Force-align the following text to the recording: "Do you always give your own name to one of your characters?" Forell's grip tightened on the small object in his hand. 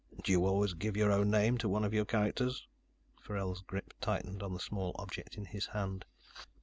"Do 0.23 0.31
you 0.31 0.47
always 0.47 0.73
give 0.73 0.97
your 0.97 1.11
own 1.11 1.29
name 1.29 1.59
to 1.59 1.69
one 1.69 1.83
of 1.83 1.93
your 1.93 2.05
characters?" 2.05 2.67
Forell's 3.21 3.61
grip 3.61 3.93
tightened 4.01 4.41
on 4.41 4.51
the 4.51 4.59
small 4.59 4.95
object 4.97 5.37
in 5.37 5.45
his 5.45 5.67
hand. 5.67 6.05